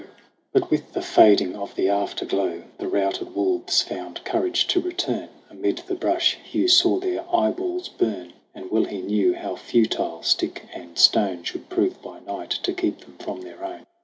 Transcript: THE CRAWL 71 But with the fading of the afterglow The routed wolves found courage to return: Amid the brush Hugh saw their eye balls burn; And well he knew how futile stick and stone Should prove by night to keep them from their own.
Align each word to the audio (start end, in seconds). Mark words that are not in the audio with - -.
THE 0.53 0.59
CRAWL 0.61 0.69
71 0.69 0.69
But 0.69 0.71
with 0.71 0.93
the 0.93 1.01
fading 1.03 1.55
of 1.55 1.75
the 1.75 1.87
afterglow 1.89 2.63
The 2.79 2.87
routed 2.87 3.35
wolves 3.35 3.83
found 3.83 4.23
courage 4.25 4.65
to 4.69 4.81
return: 4.81 5.29
Amid 5.47 5.83
the 5.85 5.93
brush 5.93 6.39
Hugh 6.43 6.67
saw 6.69 6.97
their 6.97 7.23
eye 7.31 7.51
balls 7.51 7.87
burn; 7.87 8.33
And 8.55 8.71
well 8.71 8.85
he 8.85 9.01
knew 9.03 9.35
how 9.35 9.55
futile 9.55 10.23
stick 10.23 10.63
and 10.73 10.97
stone 10.97 11.43
Should 11.43 11.69
prove 11.69 12.01
by 12.01 12.19
night 12.21 12.49
to 12.63 12.73
keep 12.73 13.01
them 13.01 13.15
from 13.19 13.41
their 13.43 13.63
own. 13.63 13.85